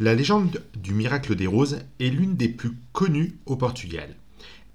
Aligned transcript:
La 0.00 0.14
légende 0.14 0.60
du 0.76 0.92
miracle 0.92 1.36
des 1.36 1.46
roses 1.46 1.78
est 2.00 2.08
l'une 2.08 2.34
des 2.34 2.48
plus 2.48 2.72
connues 2.92 3.38
au 3.46 3.54
Portugal. 3.54 4.16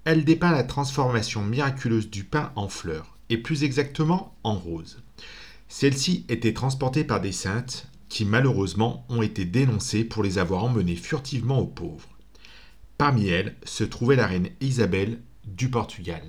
Elle 0.04 0.24
dépeint 0.24 0.50
la 0.50 0.62
transformation 0.62 1.42
miraculeuse 1.44 2.08
du 2.08 2.24
pain 2.24 2.52
en 2.56 2.68
fleurs, 2.68 3.18
et 3.28 3.36
plus 3.36 3.62
exactement 3.62 4.34
en 4.44 4.54
roses. 4.54 5.02
Celle-ci 5.68 6.24
était 6.30 6.54
transportée 6.54 7.04
par 7.04 7.20
des 7.20 7.32
saintes 7.32 7.86
qui 8.08 8.24
malheureusement 8.24 9.04
ont 9.10 9.20
été 9.20 9.44
dénoncées 9.44 10.04
pour 10.04 10.22
les 10.22 10.38
avoir 10.38 10.64
emmenées 10.64 10.96
furtivement 10.96 11.58
aux 11.58 11.66
pauvres. 11.66 12.08
Parmi 12.96 13.28
elles 13.28 13.56
se 13.64 13.84
trouvait 13.84 14.16
la 14.16 14.26
reine 14.26 14.48
Isabelle 14.62 15.20
du 15.46 15.68
Portugal. 15.68 16.22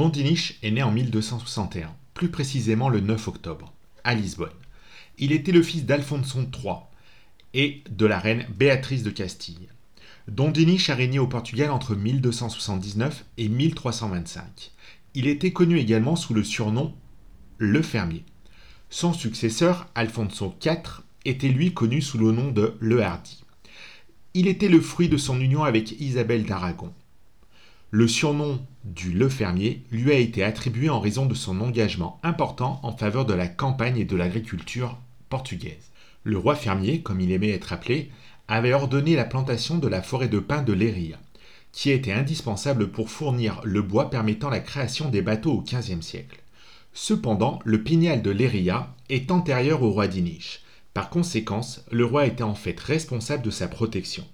Don 0.00 0.08
Dinis 0.08 0.52
est 0.62 0.70
né 0.70 0.82
en 0.82 0.92
1261, 0.92 1.94
plus 2.14 2.30
précisément 2.30 2.88
le 2.88 3.00
9 3.00 3.28
octobre, 3.28 3.74
à 4.02 4.14
Lisbonne. 4.14 4.48
Il 5.18 5.30
était 5.30 5.52
le 5.52 5.62
fils 5.62 5.84
d'Alfonson 5.84 6.48
III 6.50 6.76
et 7.52 7.84
de 7.90 8.06
la 8.06 8.18
reine 8.18 8.46
Béatrice 8.48 9.02
de 9.02 9.10
Castille. 9.10 9.68
Don 10.26 10.50
Dinis 10.52 10.86
a 10.88 10.94
régné 10.94 11.18
au 11.18 11.26
Portugal 11.26 11.70
entre 11.70 11.94
1279 11.94 13.26
et 13.36 13.50
1325. 13.50 14.72
Il 15.12 15.26
était 15.26 15.52
connu 15.52 15.78
également 15.78 16.16
sous 16.16 16.32
le 16.32 16.44
surnom 16.44 16.94
Le 17.58 17.82
Fermier. 17.82 18.24
Son 18.88 19.12
successeur, 19.12 19.86
Alfonso 19.94 20.54
IV, 20.64 21.02
était 21.26 21.48
lui 21.48 21.74
connu 21.74 22.00
sous 22.00 22.16
le 22.16 22.32
nom 22.32 22.52
de 22.52 22.72
Le 22.80 23.02
Hardy. 23.02 23.44
Il 24.32 24.48
était 24.48 24.70
le 24.70 24.80
fruit 24.80 25.10
de 25.10 25.18
son 25.18 25.38
union 25.38 25.62
avec 25.62 26.00
Isabelle 26.00 26.46
d'Aragon. 26.46 26.94
Le 27.92 28.06
surnom 28.06 28.60
du 28.84 29.12
Le 29.12 29.28
Fermier 29.28 29.82
lui 29.90 30.12
a 30.12 30.14
été 30.14 30.44
attribué 30.44 30.88
en 30.88 31.00
raison 31.00 31.26
de 31.26 31.34
son 31.34 31.60
engagement 31.60 32.20
important 32.22 32.78
en 32.84 32.96
faveur 32.96 33.26
de 33.26 33.34
la 33.34 33.48
campagne 33.48 33.98
et 33.98 34.04
de 34.04 34.14
l'agriculture 34.14 34.96
portugaise. 35.28 35.90
Le 36.22 36.38
roi 36.38 36.54
fermier, 36.54 37.02
comme 37.02 37.20
il 37.20 37.32
aimait 37.32 37.50
être 37.50 37.72
appelé, 37.72 38.12
avait 38.46 38.74
ordonné 38.74 39.16
la 39.16 39.24
plantation 39.24 39.78
de 39.78 39.88
la 39.88 40.02
forêt 40.02 40.28
de 40.28 40.38
pin 40.38 40.62
de 40.62 40.72
Léria, 40.72 41.18
qui 41.72 41.90
était 41.90 42.12
indispensable 42.12 42.92
pour 42.92 43.10
fournir 43.10 43.60
le 43.64 43.82
bois 43.82 44.08
permettant 44.08 44.50
la 44.50 44.60
création 44.60 45.08
des 45.08 45.22
bateaux 45.22 45.54
au 45.54 45.62
XVe 45.62 46.00
siècle. 46.00 46.40
Cependant, 46.92 47.58
le 47.64 47.82
pignal 47.82 48.22
de 48.22 48.30
Léria 48.30 48.94
est 49.08 49.32
antérieur 49.32 49.82
au 49.82 49.90
roi 49.90 50.06
d'Iniche. 50.06 50.62
Par 50.94 51.10
conséquence, 51.10 51.84
le 51.90 52.04
roi 52.04 52.26
était 52.26 52.44
en 52.44 52.54
fait 52.54 52.78
responsable 52.78 53.42
de 53.42 53.50
sa 53.50 53.66
protection 53.66 54.24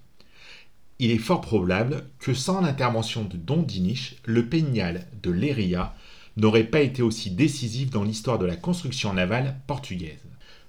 il 0.99 1.11
est 1.11 1.17
fort 1.17 1.41
probable 1.41 2.05
que 2.19 2.33
sans 2.33 2.61
l'intervention 2.61 3.23
de 3.23 3.37
Don 3.37 3.61
Dinis, 3.61 4.15
le 4.25 4.47
peignal 4.47 5.05
de 5.21 5.31
Léria 5.31 5.95
n'aurait 6.37 6.63
pas 6.63 6.81
été 6.81 7.01
aussi 7.01 7.31
décisif 7.31 7.89
dans 7.89 8.03
l'histoire 8.03 8.39
de 8.39 8.45
la 8.45 8.55
construction 8.55 9.13
navale 9.13 9.59
portugaise. 9.67 10.23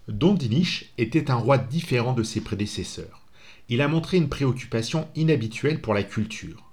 Don 0.09 0.35
Dinis 0.35 0.85
était 0.97 1.31
un 1.31 1.37
roi 1.37 1.59
différent 1.59 2.15
de 2.15 2.23
ses 2.23 2.41
prédécesseurs. 2.41 3.23
Il 3.69 3.83
a 3.83 3.89
montré 3.89 4.17
une 4.17 4.31
préoccupation 4.31 5.09
inhabituelle 5.15 5.81
pour 5.81 5.93
la 5.93 6.03
culture. 6.03 6.65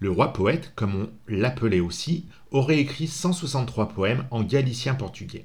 Le 0.00 0.10
roi 0.10 0.32
poète, 0.32 0.72
comme 0.76 0.94
on 0.94 1.10
l'appelait 1.28 1.80
aussi, 1.80 2.26
aurait 2.50 2.78
écrit 2.78 3.06
163 3.06 3.88
poèmes 3.88 4.26
en 4.30 4.42
galicien 4.42 4.94
portugais. 4.94 5.44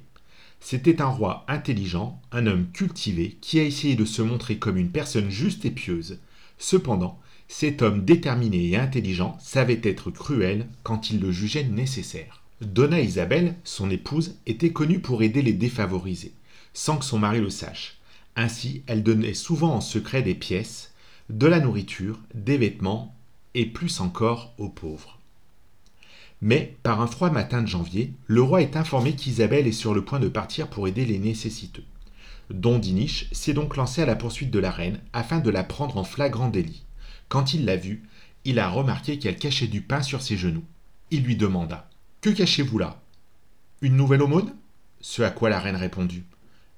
C'était 0.60 1.02
un 1.02 1.08
roi 1.08 1.44
intelligent, 1.48 2.22
un 2.32 2.46
homme 2.46 2.66
cultivé, 2.72 3.36
qui 3.42 3.58
a 3.60 3.64
essayé 3.64 3.96
de 3.96 4.06
se 4.06 4.22
montrer 4.22 4.56
comme 4.56 4.78
une 4.78 4.90
personne 4.90 5.28
juste 5.28 5.66
et 5.66 5.70
pieuse. 5.70 6.20
Cependant, 6.56 7.20
cet 7.48 7.82
homme 7.82 8.04
déterminé 8.04 8.68
et 8.70 8.76
intelligent 8.76 9.36
savait 9.40 9.80
être 9.84 10.10
cruel 10.10 10.68
quand 10.82 11.10
il 11.10 11.20
le 11.20 11.30
jugeait 11.30 11.64
nécessaire. 11.64 12.42
Donna 12.60 13.00
Isabelle, 13.00 13.56
son 13.64 13.90
épouse, 13.90 14.36
était 14.46 14.72
connue 14.72 15.00
pour 15.00 15.22
aider 15.22 15.42
les 15.42 15.52
défavorisés, 15.52 16.32
sans 16.72 16.96
que 16.96 17.04
son 17.04 17.18
mari 17.18 17.40
le 17.40 17.50
sache. 17.50 17.98
Ainsi, 18.36 18.82
elle 18.86 19.02
donnait 19.02 19.34
souvent 19.34 19.74
en 19.74 19.80
secret 19.80 20.22
des 20.22 20.34
pièces, 20.34 20.92
de 21.30 21.46
la 21.46 21.60
nourriture, 21.60 22.18
des 22.34 22.58
vêtements, 22.58 23.14
et 23.54 23.66
plus 23.66 24.00
encore 24.00 24.52
aux 24.58 24.68
pauvres. 24.68 25.18
Mais, 26.40 26.76
par 26.82 27.00
un 27.00 27.06
froid 27.06 27.30
matin 27.30 27.62
de 27.62 27.68
janvier, 27.68 28.12
le 28.26 28.42
roi 28.42 28.60
est 28.60 28.76
informé 28.76 29.14
qu'Isabelle 29.14 29.66
est 29.66 29.72
sur 29.72 29.94
le 29.94 30.04
point 30.04 30.20
de 30.20 30.28
partir 30.28 30.68
pour 30.68 30.88
aider 30.88 31.06
les 31.06 31.18
nécessiteux. 31.18 31.84
Don 32.50 32.78
Diniche 32.78 33.28
s'est 33.32 33.54
donc 33.54 33.76
lancé 33.76 34.02
à 34.02 34.06
la 34.06 34.16
poursuite 34.16 34.50
de 34.50 34.58
la 34.58 34.70
reine 34.70 35.00
afin 35.12 35.38
de 35.38 35.50
la 35.50 35.64
prendre 35.64 35.96
en 35.96 36.04
flagrant 36.04 36.48
délit. 36.48 36.84
Quand 37.34 37.52
il 37.52 37.64
l'a 37.64 37.74
vue, 37.74 38.04
il 38.44 38.60
a 38.60 38.68
remarqué 38.68 39.18
qu'elle 39.18 39.36
cachait 39.36 39.66
du 39.66 39.80
pain 39.80 40.02
sur 40.02 40.22
ses 40.22 40.36
genoux. 40.36 40.62
Il 41.10 41.24
lui 41.24 41.34
demanda 41.34 41.90
Que 42.20 42.30
cachez-vous 42.30 42.78
là 42.78 43.02
Une 43.80 43.96
nouvelle 43.96 44.22
aumône? 44.22 44.54
Ce 45.00 45.20
à 45.20 45.32
quoi 45.32 45.50
la 45.50 45.58
reine 45.58 45.74
répondit 45.74 46.22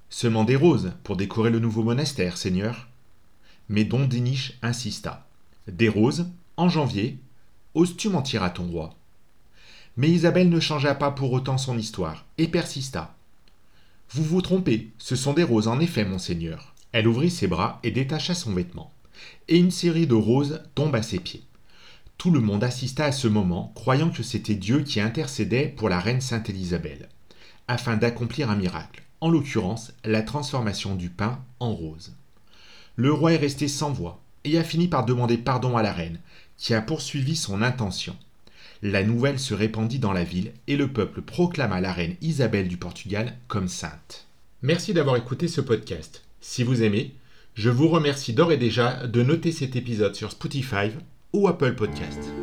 Seulement 0.09 0.45
des 0.45 0.57
roses 0.57 0.95
pour 1.05 1.19
décorer 1.19 1.51
le 1.51 1.59
nouveau 1.59 1.83
monastère, 1.83 2.39
Seigneur. 2.39 2.89
Mais 3.69 3.85
Don 3.85 4.07
Diniche 4.07 4.55
insista 4.63 5.29
Des 5.69 5.91
roses 5.91 6.27
En 6.57 6.71
janvier 6.71 7.19
Oses-tu 7.75 8.09
mentir 8.09 8.43
à 8.43 8.49
ton 8.49 8.65
roi? 8.65 8.95
Mais 9.99 10.09
Isabelle 10.09 10.49
ne 10.49 10.59
changea 10.59 10.95
pas 10.95 11.11
pour 11.11 11.33
autant 11.33 11.59
son 11.59 11.77
histoire 11.77 12.25
et 12.39 12.49
persista. 12.49 13.15
Vous 14.09 14.25
vous 14.25 14.41
trompez, 14.41 14.91
ce 14.97 15.17
sont 15.17 15.35
des 15.35 15.43
roses 15.43 15.69
en 15.69 15.81
effet, 15.81 16.07
monseigneur. 16.07 16.73
Elle 16.93 17.09
ouvrit 17.09 17.31
ses 17.31 17.47
bras 17.47 17.79
et 17.83 17.91
détacha 17.91 18.35
son 18.35 18.55
vêtement 18.55 18.91
et 19.49 19.59
une 19.59 19.71
série 19.71 20.07
de 20.07 20.15
roses 20.15 20.63
tombe 20.75 20.95
à 20.95 21.03
ses 21.03 21.21
pieds. 21.21 21.43
Tout 22.19 22.31
le 22.31 22.41
monde 22.41 22.65
assista 22.65 23.05
à 23.05 23.13
ce 23.13 23.29
moment, 23.29 23.73
croyant 23.75 24.11
que 24.11 24.23
c'était 24.23 24.55
Dieu 24.55 24.83
qui 24.83 25.01
intercédait 25.01 25.69
pour 25.77 25.89
la 25.89 26.01
reine 26.01 26.21
Sainte 26.21 26.49
Élisabeth, 26.49 27.09
afin 27.69 27.97
d'accomplir 27.97 28.51
un 28.51 28.57
miracle, 28.57 29.03
en 29.21 29.29
l'occurrence 29.29 29.93
la 30.05 30.23
transformation 30.23 30.95
du 30.95 31.11
pain 31.11 31.45
en 31.61 31.75
rose. 31.75 32.15
Le 32.97 33.13
roi 33.13 33.35
est 33.35 33.39
resté 33.39 33.69
sans 33.69 33.93
voix 33.93 34.23
et 34.45 34.59
a 34.59 34.65
fini 34.65 34.89
par 34.89 35.05
demander 35.05 35.37
pardon 35.37 35.77
à 35.77 35.83
la 35.83 35.93
reine, 35.93 36.21
qui 36.57 36.73
a 36.73 36.81
poursuivi 36.81 37.37
son 37.37 37.61
intention. 37.63 38.17
La 38.83 39.03
nouvelle 39.03 39.39
se 39.39 39.55
répandit 39.55 39.99
dans 39.99 40.13
la 40.13 40.25
ville 40.25 40.53
et 40.67 40.77
le 40.77 40.89
peuple 40.89 41.23
proclama 41.23 41.81
la 41.81 41.93
reine 41.93 42.17
Isabelle 42.21 42.69
du 42.69 42.77
Portugal 42.77 43.37
comme 43.49 43.69
sainte. 43.69 44.27
Merci 44.63 44.95
d'avoir 44.95 45.17
écouté 45.17 45.49
ce 45.49 45.61
podcast. 45.61 46.23
Si 46.41 46.63
vous 46.63 46.83
aimez, 46.83 47.15
je 47.57 47.71
vous 47.71 47.89
remercie 47.89 48.35
d'ores 48.35 48.53
et 48.53 48.59
déjà 48.59 49.07
de 49.07 49.23
noter 49.23 49.51
cet 49.51 49.77
épisode 49.77 50.15
sur 50.15 50.31
Spotify 50.31 50.91
ou 51.33 51.49
Apple 51.49 51.75
Podcast. 51.75 52.36